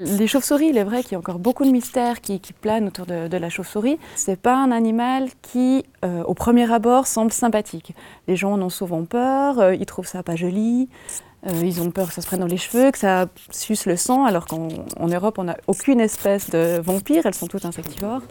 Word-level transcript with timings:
Les 0.00 0.28
chauves-souris, 0.28 0.68
il 0.68 0.78
est 0.78 0.84
vrai 0.84 1.02
qu'il 1.02 1.12
y 1.12 1.14
a 1.16 1.18
encore 1.18 1.40
beaucoup 1.40 1.64
de 1.64 1.70
mystères 1.70 2.20
qui, 2.20 2.40
planent 2.60 2.86
autour 2.86 3.04
de, 3.04 3.36
la 3.36 3.50
chauve-souris. 3.50 3.98
C'est 4.14 4.40
pas 4.40 4.54
un 4.54 4.70
animal 4.70 5.28
qui, 5.42 5.84
euh, 6.04 6.22
au 6.22 6.34
premier 6.34 6.72
abord, 6.72 7.08
semble 7.08 7.32
sympathique. 7.32 7.94
Les 8.28 8.36
gens 8.36 8.52
en 8.52 8.62
ont 8.62 8.68
souvent 8.68 9.04
peur, 9.04 9.58
euh, 9.58 9.74
ils 9.74 9.86
trouvent 9.86 10.06
ça 10.06 10.22
pas 10.22 10.36
joli, 10.36 10.88
euh, 11.48 11.52
ils 11.64 11.80
ont 11.80 11.90
peur 11.90 12.08
que 12.08 12.14
ça 12.14 12.22
se 12.22 12.28
prenne 12.28 12.40
dans 12.40 12.46
les 12.46 12.58
cheveux, 12.58 12.92
que 12.92 12.98
ça 12.98 13.26
suce 13.50 13.86
le 13.86 13.96
sang, 13.96 14.24
alors 14.24 14.46
qu'en 14.46 14.68
Europe, 15.00 15.38
on 15.38 15.44
n'a 15.44 15.56
aucune 15.66 16.00
espèce 16.00 16.48
de 16.50 16.80
vampire, 16.80 17.26
elles 17.26 17.34
sont 17.34 17.48
toutes 17.48 17.64
insectivores. 17.64 18.22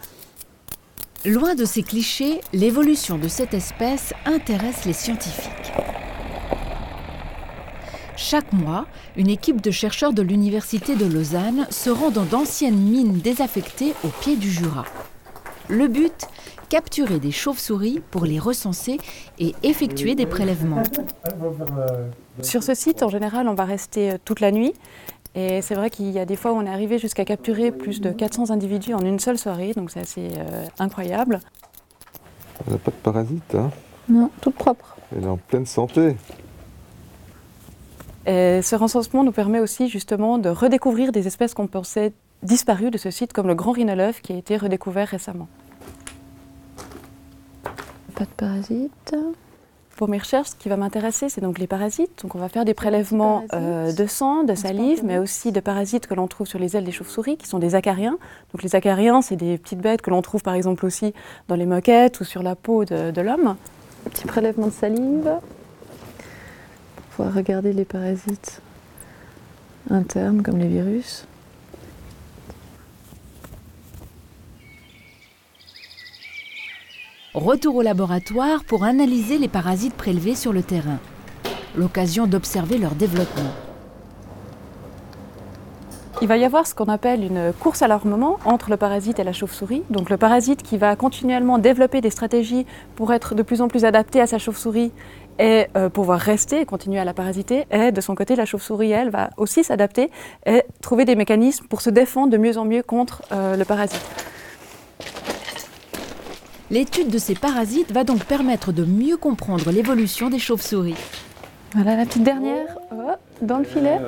Loin 1.25 1.55
de 1.55 1.65
ces 1.65 1.83
clichés, 1.83 2.39
l'évolution 2.53 3.17
de 3.17 3.27
cette 3.27 3.53
espèce 3.53 4.13
intéresse 4.25 4.85
les 4.85 4.93
scientifiques. 4.93 5.73
Chaque 8.17 8.51
mois, 8.51 8.87
une 9.15 9.29
équipe 9.29 9.61
de 9.61 9.69
chercheurs 9.69 10.11
de 10.11 10.23
l'Université 10.23 10.95
de 10.95 11.05
Lausanne 11.05 11.67
se 11.69 11.91
rend 11.91 12.09
dans 12.09 12.23
d'anciennes 12.23 12.75
mines 12.75 13.19
désaffectées 13.19 13.93
au 14.03 14.07
pied 14.07 14.35
du 14.35 14.49
Jura. 14.49 14.85
Le 15.69 15.87
but 15.87 16.27
Capturer 16.69 17.19
des 17.19 17.31
chauves-souris 17.31 18.01
pour 18.11 18.25
les 18.25 18.39
recenser 18.39 18.97
et 19.39 19.55
effectuer 19.63 20.15
des 20.15 20.25
prélèvements. 20.25 20.83
Sur 22.41 22.61
ce 22.61 22.73
site, 22.73 23.03
en 23.03 23.09
général, 23.09 23.47
on 23.47 23.53
va 23.53 23.63
rester 23.63 24.11
euh, 24.11 24.17
toute 24.25 24.41
la 24.41 24.51
nuit. 24.51 24.73
Et 25.33 25.61
c'est 25.61 25.75
vrai 25.75 25.89
qu'il 25.89 26.09
y 26.09 26.19
a 26.19 26.25
des 26.25 26.35
fois 26.35 26.51
où 26.51 26.55
on 26.55 26.65
est 26.65 26.69
arrivé 26.69 26.99
jusqu'à 26.99 27.23
capturer 27.23 27.71
plus 27.71 28.01
de 28.01 28.11
400 28.11 28.49
individus 28.49 28.93
en 28.93 28.99
une 28.99 29.19
seule 29.19 29.37
soirée, 29.37 29.71
donc 29.73 29.91
c'est 29.91 30.01
assez 30.01 30.31
euh, 30.37 30.65
incroyable. 30.77 31.39
Elle 32.65 32.73
n'a 32.73 32.79
pas 32.79 32.91
de 32.91 32.95
parasites, 32.97 33.55
hein? 33.55 33.71
Non, 34.09 34.29
toute 34.41 34.55
propre. 34.55 34.97
Elle 35.15 35.23
est 35.23 35.27
en 35.27 35.37
pleine 35.37 35.65
santé. 35.65 36.17
Et 38.27 38.61
ce 38.61 38.75
recensement 38.75 39.23
nous 39.23 39.31
permet 39.31 39.61
aussi 39.61 39.87
justement 39.87 40.37
de 40.37 40.49
redécouvrir 40.49 41.13
des 41.13 41.27
espèces 41.27 41.53
qu'on 41.53 41.67
pensait 41.67 42.11
disparues 42.43 42.91
de 42.91 42.97
ce 42.97 43.09
site, 43.09 43.31
comme 43.31 43.47
le 43.47 43.55
grand 43.55 43.71
rhinolophe 43.71 44.21
qui 44.21 44.33
a 44.33 44.35
été 44.35 44.57
redécouvert 44.57 45.07
récemment. 45.07 45.47
Pas 48.15 48.25
de 48.25 48.29
parasites. 48.35 49.15
Pour 49.95 50.09
mes 50.09 50.17
recherches, 50.19 50.49
ce 50.49 50.55
qui 50.55 50.69
va 50.69 50.77
m'intéresser, 50.77 51.29
c'est 51.29 51.41
donc 51.41 51.57
les 51.57 51.67
parasites. 51.67 52.21
Donc 52.21 52.35
on 52.35 52.39
va 52.39 52.49
faire 52.49 52.65
des 52.65 52.75
prélèvements 52.75 53.45
euh, 53.53 53.91
de 53.93 54.05
sang, 54.05 54.43
de 54.43 54.53
salive, 54.53 55.03
mais 55.03 55.17
aussi 55.17 55.51
de 55.51 55.59
parasites 55.59 56.05
que 56.05 56.13
l'on 56.13 56.27
trouve 56.27 56.45
sur 56.45 56.59
les 56.59 56.75
ailes 56.75 56.83
des 56.83 56.91
chauves-souris, 56.91 57.37
qui 57.37 57.47
sont 57.47 57.59
des 57.59 57.75
acariens. 57.75 58.17
Donc 58.53 58.61
les 58.61 58.75
acariens, 58.75 59.21
c'est 59.21 59.37
des 59.37 59.57
petites 59.57 59.79
bêtes 59.79 60.01
que 60.01 60.09
l'on 60.09 60.21
trouve 60.21 60.43
par 60.43 60.53
exemple 60.53 60.85
aussi 60.85 61.13
dans 61.47 61.55
les 61.55 61.65
moquettes 61.65 62.19
ou 62.19 62.25
sur 62.25 62.43
la 62.43 62.55
peau 62.55 62.83
de, 62.83 63.09
de 63.09 63.21
l'homme. 63.21 63.55
Petit 64.03 64.25
prélèvement 64.25 64.67
de 64.67 64.73
salive 64.73 65.31
regarder 67.25 67.73
les 67.73 67.85
parasites 67.85 68.61
internes 69.89 70.43
comme 70.43 70.57
les 70.57 70.67
virus. 70.67 71.25
Retour 77.33 77.75
au 77.75 77.81
laboratoire 77.81 78.63
pour 78.63 78.83
analyser 78.83 79.37
les 79.37 79.47
parasites 79.47 79.93
prélevés 79.93 80.35
sur 80.35 80.53
le 80.53 80.63
terrain. 80.63 80.99
L'occasion 81.75 82.25
d'observer 82.25 82.77
leur 82.77 82.95
développement. 82.95 83.66
Il 86.19 86.27
va 86.27 86.37
y 86.37 86.45
avoir 86.45 86.65
ce 86.65 86.73
qu'on 86.73 86.85
appelle 86.85 87.23
une 87.23 87.53
course 87.59 87.83
à 87.83 87.87
l'armement 87.87 88.39
entre 88.43 88.71
le 88.71 88.77
parasite 88.77 89.19
et 89.19 89.23
la 89.23 89.33
chauve-souris. 89.33 89.83
Donc 89.91 90.09
le 90.09 90.17
parasite 90.17 90.63
qui 90.63 90.77
va 90.77 90.95
continuellement 90.95 91.59
développer 91.59 92.01
des 92.01 92.09
stratégies 92.09 92.65
pour 92.95 93.13
être 93.13 93.35
de 93.35 93.43
plus 93.43 93.61
en 93.61 93.67
plus 93.67 93.85
adapté 93.85 94.19
à 94.19 94.25
sa 94.25 94.39
chauve-souris 94.39 94.91
et 95.37 95.67
euh, 95.75 95.89
pouvoir 95.89 96.19
rester 96.19 96.61
et 96.61 96.65
continuer 96.65 96.97
à 96.97 97.05
la 97.05 97.13
parasiter. 97.13 97.67
Et 97.69 97.91
de 97.91 98.01
son 98.01 98.15
côté, 98.15 98.35
la 98.35 98.45
chauve-souris, 98.45 98.89
elle, 98.89 99.11
va 99.11 99.29
aussi 99.37 99.63
s'adapter 99.63 100.09
et 100.47 100.63
trouver 100.81 101.05
des 101.05 101.15
mécanismes 101.15 101.67
pour 101.67 101.81
se 101.81 101.91
défendre 101.91 102.31
de 102.31 102.37
mieux 102.37 102.57
en 102.57 102.65
mieux 102.65 102.81
contre 102.81 103.21
euh, 103.31 103.55
le 103.55 103.63
parasite. 103.63 104.01
L'étude 106.71 107.09
de 107.09 107.19
ces 107.19 107.35
parasites 107.35 107.91
va 107.91 108.03
donc 108.03 108.25
permettre 108.25 108.71
de 108.71 108.83
mieux 108.83 109.17
comprendre 109.17 109.69
l'évolution 109.69 110.31
des 110.31 110.39
chauves-souris. 110.39 110.95
Voilà 111.75 111.95
la 111.95 112.05
petite 112.05 112.23
dernière, 112.23 112.75
oh, 112.91 113.11
dans 113.43 113.59
le 113.59 113.65
filet. 113.65 113.99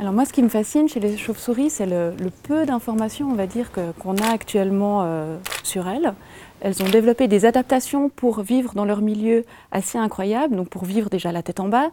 Alors 0.00 0.12
moi, 0.12 0.24
ce 0.24 0.32
qui 0.32 0.42
me 0.42 0.48
fascine 0.48 0.88
chez 0.88 0.98
les 0.98 1.16
chauves-souris, 1.16 1.70
c'est 1.70 1.86
le, 1.86 2.14
peu 2.42 2.66
d'informations, 2.66 3.30
on 3.30 3.34
va 3.34 3.46
dire, 3.46 3.70
qu'on 4.00 4.16
a 4.16 4.26
actuellement 4.32 5.02
euh, 5.04 5.36
sur 5.62 5.86
elles. 5.88 6.14
Elles 6.60 6.82
ont 6.82 6.88
développé 6.88 7.28
des 7.28 7.44
adaptations 7.44 8.08
pour 8.08 8.40
vivre 8.40 8.74
dans 8.74 8.84
leur 8.84 9.02
milieu 9.02 9.44
assez 9.70 9.96
incroyables, 9.96 10.56
donc 10.56 10.68
pour 10.68 10.84
vivre 10.84 11.10
déjà 11.10 11.30
la 11.30 11.42
tête 11.42 11.60
en 11.60 11.68
bas, 11.68 11.90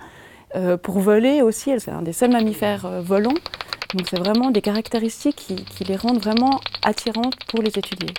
euh, 0.56 0.78
pour 0.78 1.00
voler 1.00 1.44
aussi. 1.44 1.72
C'est 1.80 1.92
un 1.92 2.02
des 2.02 2.14
seuls 2.14 2.32
mammifères 2.32 2.86
euh, 2.88 3.02
volants. 3.02 3.38
Donc 3.94 4.08
c'est 4.10 4.20
vraiment 4.20 4.50
des 4.50 4.62
caractéristiques 4.62 5.54
qui 5.70 5.84
les 5.84 5.98
rendent 5.98 6.22
vraiment 6.22 6.60
attirantes 6.82 7.36
pour 7.50 7.62
les 7.62 7.78
étudier. 7.78 8.14